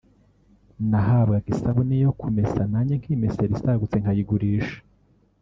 nahabwaga 0.89 1.47
isabune 1.53 1.95
yo 2.03 2.11
ku 2.19 2.27
mesa 2.35 2.61
nanjye 2.71 2.93
nkimesera 2.97 3.51
isagutse 3.57 3.95
nkayigurisha 3.99 4.77